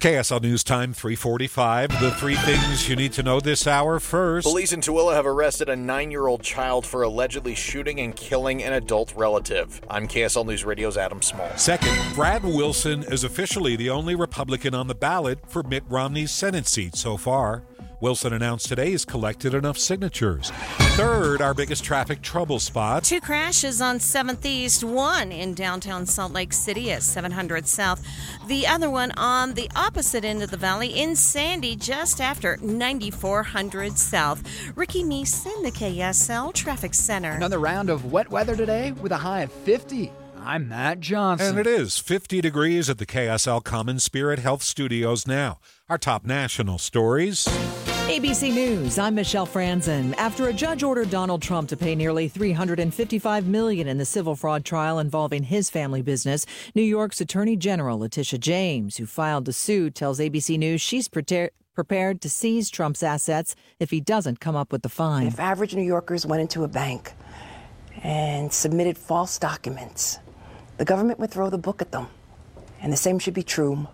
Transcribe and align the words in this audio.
KSL 0.00 0.40
News 0.40 0.62
Time 0.62 0.92
345. 0.92 2.00
The 2.00 2.12
three 2.12 2.36
things 2.36 2.88
you 2.88 2.94
need 2.94 3.12
to 3.14 3.22
know 3.24 3.40
this 3.40 3.66
hour 3.66 3.98
first. 3.98 4.46
Police 4.46 4.72
in 4.72 4.80
Tooele 4.80 5.12
have 5.12 5.26
arrested 5.26 5.68
a 5.68 5.74
nine 5.74 6.12
year 6.12 6.28
old 6.28 6.40
child 6.40 6.86
for 6.86 7.02
allegedly 7.02 7.56
shooting 7.56 7.98
and 7.98 8.14
killing 8.14 8.62
an 8.62 8.74
adult 8.74 9.12
relative. 9.16 9.80
I'm 9.90 10.06
KSL 10.06 10.46
News 10.46 10.64
Radio's 10.64 10.96
Adam 10.96 11.20
Small. 11.20 11.50
Second, 11.56 11.98
Brad 12.14 12.44
Wilson 12.44 13.02
is 13.08 13.24
officially 13.24 13.74
the 13.74 13.90
only 13.90 14.14
Republican 14.14 14.72
on 14.72 14.86
the 14.86 14.94
ballot 14.94 15.40
for 15.50 15.64
Mitt 15.64 15.82
Romney's 15.88 16.30
Senate 16.30 16.68
seat 16.68 16.94
so 16.94 17.16
far. 17.16 17.64
Wilson 18.00 18.32
announced 18.32 18.66
today 18.66 18.90
he's 18.90 19.04
collected 19.04 19.54
enough 19.54 19.76
signatures. 19.76 20.50
Third, 20.96 21.42
our 21.42 21.52
biggest 21.52 21.82
traffic 21.82 22.22
trouble 22.22 22.60
spot. 22.60 23.04
Two 23.04 23.20
crashes 23.20 23.80
on 23.80 23.98
7th 23.98 24.44
East, 24.44 24.84
one 24.84 25.32
in 25.32 25.54
downtown 25.54 26.06
Salt 26.06 26.32
Lake 26.32 26.52
City 26.52 26.92
at 26.92 27.02
700 27.02 27.66
South, 27.66 28.04
the 28.46 28.66
other 28.66 28.88
one 28.88 29.10
on 29.12 29.54
the 29.54 29.70
opposite 29.74 30.24
end 30.24 30.42
of 30.42 30.50
the 30.50 30.56
valley 30.56 30.88
in 30.88 31.16
Sandy 31.16 31.74
just 31.74 32.20
after 32.20 32.56
9400 32.58 33.98
South. 33.98 34.42
Ricky 34.76 35.02
Meese 35.02 35.48
the 35.62 35.72
KSL 35.72 36.52
Traffic 36.52 36.94
Center. 36.94 37.32
Another 37.32 37.58
round 37.58 37.90
of 37.90 38.12
wet 38.12 38.30
weather 38.30 38.54
today 38.54 38.92
with 38.92 39.12
a 39.12 39.16
high 39.16 39.40
of 39.40 39.52
50. 39.52 40.12
I'm 40.44 40.68
Matt 40.68 41.00
Johnson. 41.00 41.48
And 41.48 41.58
it 41.58 41.66
is 41.66 41.98
50 41.98 42.40
degrees 42.40 42.88
at 42.88 42.98
the 42.98 43.06
KSL 43.06 43.62
Common 43.64 43.98
Spirit 43.98 44.38
Health 44.38 44.62
Studios 44.62 45.26
now. 45.26 45.58
Our 45.88 45.98
top 45.98 46.24
national 46.24 46.78
stories. 46.78 47.48
ABC 48.08 48.54
News, 48.54 48.98
I'm 48.98 49.14
Michelle 49.14 49.46
Franzen. 49.46 50.14
After 50.16 50.48
a 50.48 50.52
judge 50.54 50.82
ordered 50.82 51.10
Donald 51.10 51.42
Trump 51.42 51.68
to 51.68 51.76
pay 51.76 51.94
nearly 51.94 52.26
355 52.26 53.46
million 53.46 53.86
in 53.86 53.98
the 53.98 54.06
civil 54.06 54.34
fraud 54.34 54.64
trial 54.64 54.98
involving 54.98 55.42
his 55.42 55.68
family 55.68 56.00
business, 56.00 56.46
New 56.74 56.80
York's 56.80 57.20
Attorney 57.20 57.54
General 57.54 57.98
Letitia 57.98 58.38
James, 58.38 58.96
who 58.96 59.04
filed 59.04 59.44
the 59.44 59.52
suit, 59.52 59.94
tells 59.94 60.20
ABC 60.20 60.58
News 60.58 60.80
she's 60.80 61.06
prepared 61.06 61.50
prepared 61.74 62.22
to 62.22 62.30
seize 62.30 62.70
Trump's 62.70 63.02
assets 63.02 63.54
if 63.78 63.90
he 63.90 64.00
doesn't 64.00 64.40
come 64.40 64.56
up 64.56 64.72
with 64.72 64.80
the 64.80 64.88
fine. 64.88 65.26
If 65.26 65.38
average 65.38 65.74
New 65.74 65.82
Yorkers 65.82 66.24
went 66.24 66.40
into 66.40 66.64
a 66.64 66.68
bank 66.68 67.12
and 68.02 68.50
submitted 68.50 68.96
false 68.96 69.38
documents, 69.38 70.18
the 70.78 70.86
government 70.86 71.18
would 71.18 71.30
throw 71.30 71.50
the 71.50 71.58
book 71.58 71.82
at 71.82 71.92
them. 71.92 72.06
And 72.80 72.90
the 72.90 72.96
same 72.96 73.18
should 73.18 73.34
be 73.34 73.42
true 73.42 73.86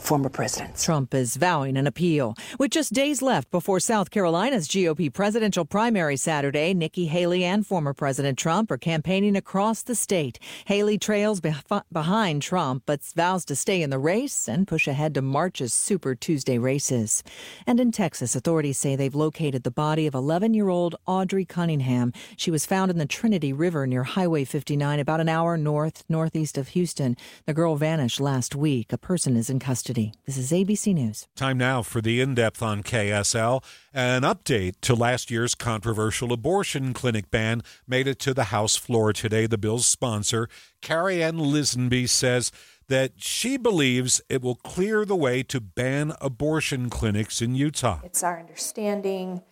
former 0.00 0.28
presidents. 0.28 0.84
Trump 0.84 1.14
is 1.14 1.36
vowing 1.36 1.76
an 1.76 1.86
appeal. 1.86 2.34
With 2.58 2.70
just 2.72 2.92
days 2.92 3.22
left 3.22 3.50
before 3.50 3.80
South 3.80 4.10
Carolina's 4.10 4.66
GOP 4.66 5.12
presidential 5.12 5.64
primary 5.64 6.16
Saturday, 6.16 6.74
Nikki 6.74 7.06
Haley 7.06 7.44
and 7.44 7.66
former 7.66 7.94
President 7.94 8.38
Trump 8.38 8.70
are 8.70 8.78
campaigning 8.78 9.36
across 9.36 9.82
the 9.82 9.94
state. 9.94 10.38
Haley 10.66 10.98
trails 10.98 11.40
behind 11.40 12.42
Trump, 12.42 12.82
but 12.86 13.02
vows 13.14 13.44
to 13.44 13.54
stay 13.54 13.82
in 13.82 13.90
the 13.90 13.98
race 13.98 14.48
and 14.48 14.66
push 14.66 14.88
ahead 14.88 15.14
to 15.14 15.22
March's 15.22 15.72
Super 15.72 16.14
Tuesday 16.14 16.58
races. 16.58 17.22
And 17.66 17.78
in 17.78 17.92
Texas, 17.92 18.34
authorities 18.34 18.78
say 18.78 18.96
they've 18.96 19.14
located 19.14 19.62
the 19.62 19.70
body 19.70 20.06
of 20.06 20.14
11 20.14 20.54
year 20.54 20.68
old 20.68 20.96
Audrey 21.06 21.44
Cunningham. 21.44 22.12
She 22.36 22.50
was 22.50 22.66
found 22.66 22.90
in 22.90 22.98
the 22.98 23.06
Trinity 23.06 23.52
River 23.52 23.86
near 23.86 24.02
Highway 24.02 24.44
59, 24.44 24.98
about 24.98 25.20
an 25.20 25.28
hour 25.28 25.56
north 25.56 26.02
northeast 26.08 26.58
of 26.58 26.68
Houston. 26.68 27.16
The 27.46 27.54
girl 27.54 27.76
vanished 27.76 28.20
last 28.20 28.56
week. 28.56 28.92
A 28.92 28.98
person 28.98 29.36
is 29.36 29.48
in 29.48 29.58
custody 29.58 29.83
custody. 29.84 30.14
This 30.24 30.38
is 30.38 30.50
ABC 30.50 30.94
News. 30.94 31.26
Time 31.36 31.58
now 31.58 31.82
for 31.82 32.00
the 32.00 32.18
in 32.22 32.34
depth 32.34 32.62
on 32.62 32.82
KSL. 32.82 33.62
An 33.92 34.22
update 34.22 34.76
to 34.80 34.94
last 34.94 35.30
year's 35.30 35.54
controversial 35.54 36.32
abortion 36.32 36.94
clinic 36.94 37.30
ban 37.30 37.62
made 37.86 38.06
it 38.06 38.18
to 38.20 38.32
the 38.32 38.44
House 38.44 38.76
floor 38.76 39.12
today. 39.12 39.46
The 39.46 39.58
bill's 39.58 39.84
sponsor, 39.84 40.48
Karianne 40.80 41.38
Lisonbee, 41.38 42.08
says 42.08 42.50
that 42.88 43.12
she 43.18 43.58
believes 43.58 44.22
it 44.30 44.40
will 44.40 44.54
clear 44.54 45.04
the 45.04 45.16
way 45.16 45.42
to 45.42 45.60
ban 45.60 46.14
abortion 46.18 46.88
clinics 46.88 47.42
in 47.42 47.54
Utah. 47.54 48.00
It's 48.04 48.22
our 48.22 48.40
understanding 48.40 49.42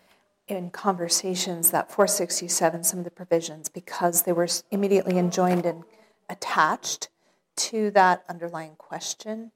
in 0.49 0.71
conversations 0.71 1.71
that 1.73 1.91
467, 1.91 2.85
some 2.85 3.01
of 3.01 3.05
the 3.05 3.11
provisions, 3.11 3.69
because 3.69 4.23
they 4.23 4.33
were 4.33 4.49
immediately 4.71 5.19
enjoined 5.19 5.67
and 5.67 5.85
attached 6.31 7.11
to 7.55 7.91
that 7.91 8.25
underlying 8.31 8.77
question, 8.77 9.53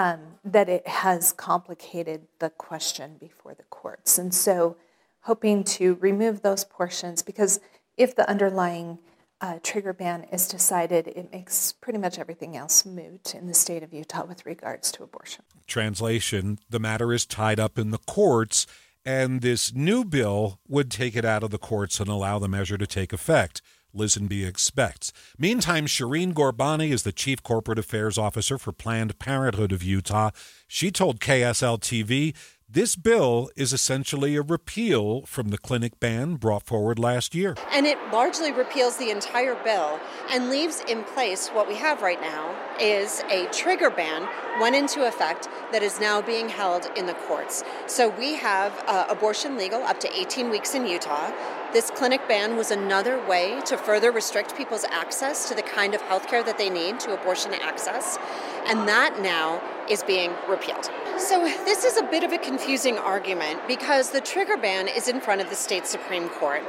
um, 0.00 0.20
that 0.42 0.70
it 0.70 0.88
has 0.88 1.30
complicated 1.32 2.22
the 2.38 2.48
question 2.48 3.16
before 3.20 3.54
the 3.54 3.64
courts. 3.64 4.16
And 4.16 4.34
so, 4.34 4.76
hoping 5.24 5.62
to 5.62 5.96
remove 5.96 6.40
those 6.40 6.64
portions 6.64 7.22
because 7.22 7.60
if 7.98 8.16
the 8.16 8.28
underlying 8.28 8.98
uh, 9.42 9.58
trigger 9.62 9.92
ban 9.92 10.24
is 10.32 10.48
decided, 10.48 11.08
it 11.08 11.30
makes 11.30 11.72
pretty 11.72 11.98
much 11.98 12.18
everything 12.18 12.56
else 12.56 12.86
moot 12.86 13.34
in 13.34 13.46
the 13.46 13.52
state 13.52 13.82
of 13.82 13.92
Utah 13.92 14.24
with 14.24 14.46
regards 14.46 14.90
to 14.92 15.02
abortion. 15.02 15.44
Translation 15.66 16.58
The 16.70 16.80
matter 16.80 17.12
is 17.12 17.26
tied 17.26 17.60
up 17.60 17.78
in 17.78 17.90
the 17.90 17.98
courts, 17.98 18.66
and 19.04 19.42
this 19.42 19.74
new 19.74 20.02
bill 20.02 20.60
would 20.66 20.90
take 20.90 21.14
it 21.14 21.26
out 21.26 21.42
of 21.42 21.50
the 21.50 21.58
courts 21.58 22.00
and 22.00 22.08
allow 22.08 22.38
the 22.38 22.48
measure 22.48 22.78
to 22.78 22.86
take 22.86 23.12
effect. 23.12 23.60
Lisonbee 23.94 24.46
expects. 24.46 25.12
Meantime, 25.38 25.86
Shireen 25.86 26.32
Ghorbani 26.32 26.90
is 26.90 27.02
the 27.02 27.12
Chief 27.12 27.42
Corporate 27.42 27.78
Affairs 27.78 28.18
Officer 28.18 28.58
for 28.58 28.72
Planned 28.72 29.18
Parenthood 29.18 29.72
of 29.72 29.82
Utah. 29.82 30.30
She 30.66 30.90
told 30.90 31.20
KSL 31.20 31.80
TV 31.80 32.34
this 32.72 32.94
bill 32.94 33.50
is 33.56 33.72
essentially 33.72 34.36
a 34.36 34.42
repeal 34.42 35.22
from 35.22 35.48
the 35.48 35.58
clinic 35.58 35.98
ban 35.98 36.36
brought 36.36 36.62
forward 36.62 37.00
last 37.00 37.34
year. 37.34 37.56
And 37.72 37.84
it 37.84 37.98
largely 38.12 38.52
repeals 38.52 38.96
the 38.96 39.10
entire 39.10 39.56
bill 39.64 39.98
and 40.30 40.50
leaves 40.50 40.80
in 40.88 41.02
place 41.02 41.48
what 41.48 41.66
we 41.66 41.74
have 41.74 42.00
right 42.00 42.20
now 42.20 42.54
is 42.80 43.24
a 43.28 43.46
trigger 43.46 43.90
ban 43.90 44.28
went 44.60 44.76
into 44.76 45.04
effect 45.04 45.48
that 45.72 45.82
is 45.82 45.98
now 45.98 46.22
being 46.22 46.48
held 46.48 46.88
in 46.96 47.06
the 47.06 47.14
courts. 47.14 47.64
So 47.88 48.08
we 48.08 48.34
have 48.36 48.72
uh, 48.86 49.06
abortion 49.08 49.56
legal 49.56 49.82
up 49.82 49.98
to 49.98 50.20
18 50.20 50.48
weeks 50.48 50.76
in 50.76 50.86
Utah. 50.86 51.32
This 51.72 51.88
clinic 51.88 52.26
ban 52.26 52.56
was 52.56 52.72
another 52.72 53.24
way 53.28 53.60
to 53.66 53.76
further 53.76 54.10
restrict 54.10 54.56
people's 54.56 54.82
access 54.84 55.48
to 55.48 55.54
the 55.54 55.62
kind 55.62 55.94
of 55.94 56.00
health 56.02 56.26
care 56.26 56.42
that 56.42 56.58
they 56.58 56.68
need 56.68 56.98
to 57.00 57.14
abortion 57.14 57.54
access. 57.54 58.18
And 58.66 58.88
that 58.88 59.20
now 59.22 59.62
is 59.88 60.02
being 60.02 60.32
repealed. 60.48 60.90
So, 61.16 61.44
this 61.64 61.84
is 61.84 61.96
a 61.96 62.02
bit 62.02 62.24
of 62.24 62.32
a 62.32 62.38
confusing 62.38 62.98
argument 62.98 63.60
because 63.68 64.10
the 64.10 64.20
trigger 64.20 64.56
ban 64.56 64.88
is 64.88 65.06
in 65.06 65.20
front 65.20 65.42
of 65.42 65.48
the 65.48 65.54
state 65.54 65.86
Supreme 65.86 66.28
Court. 66.28 66.62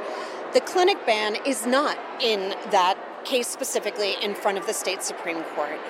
The 0.52 0.60
clinic 0.60 1.04
ban 1.04 1.36
is 1.44 1.66
not 1.66 1.98
in 2.20 2.54
that 2.70 2.96
case 3.24 3.48
specifically 3.48 4.14
in 4.22 4.36
front 4.36 4.56
of 4.56 4.66
the 4.66 4.74
state 4.74 5.02
Supreme 5.02 5.42
Court. 5.54 5.80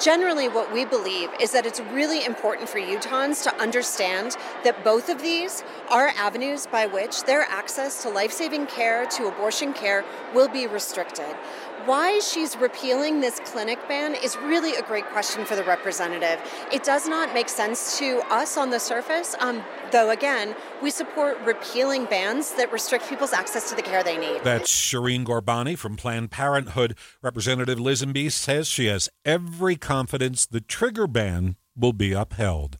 Generally, 0.00 0.48
what 0.48 0.72
we 0.72 0.84
believe 0.84 1.30
is 1.40 1.52
that 1.52 1.66
it's 1.66 1.80
really 1.80 2.24
important 2.24 2.68
for 2.68 2.78
Utahns 2.78 3.42
to 3.44 3.54
understand 3.60 4.36
that 4.64 4.82
both 4.82 5.08
of 5.08 5.22
these 5.22 5.62
are 5.90 6.08
avenues 6.16 6.66
by 6.66 6.86
which 6.86 7.24
their 7.24 7.42
access 7.42 8.02
to 8.02 8.08
life 8.08 8.32
saving 8.32 8.66
care, 8.66 9.06
to 9.06 9.28
abortion 9.28 9.72
care, 9.72 10.04
will 10.34 10.48
be 10.48 10.66
restricted. 10.66 11.36
Why 11.84 12.20
she's 12.20 12.56
repealing 12.56 13.20
this 13.20 13.40
clinic 13.40 13.78
ban 13.88 14.14
is 14.14 14.36
really 14.36 14.76
a 14.76 14.82
great 14.82 15.04
question 15.06 15.44
for 15.44 15.56
the 15.56 15.64
representative. 15.64 16.40
It 16.72 16.84
does 16.84 17.08
not 17.08 17.34
make 17.34 17.48
sense 17.48 17.98
to 17.98 18.20
us 18.30 18.56
on 18.56 18.70
the 18.70 18.78
surface, 18.78 19.34
um, 19.40 19.64
though, 19.90 20.10
again, 20.10 20.54
we 20.80 20.90
support 20.90 21.40
repealing 21.44 22.04
bans 22.04 22.52
that 22.54 22.70
restrict 22.72 23.08
people's 23.08 23.32
access 23.32 23.68
to 23.70 23.74
the 23.74 23.82
care 23.82 24.04
they 24.04 24.16
need. 24.16 24.44
That's 24.44 24.70
Shireen 24.70 25.24
Ghorbani 25.24 25.76
from 25.76 25.96
Planned 25.96 26.30
Parenthood. 26.30 26.96
Representative 27.20 27.78
Lisonbee 27.78 28.30
says 28.30 28.68
she 28.68 28.86
has 28.86 29.08
every 29.24 29.74
confidence 29.82 30.46
the 30.46 30.60
trigger 30.62 31.06
ban 31.06 31.56
will 31.76 31.92
be 31.92 32.12
upheld. 32.12 32.78